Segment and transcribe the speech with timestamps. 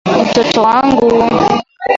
[0.29, 1.21] Mtoto wangu.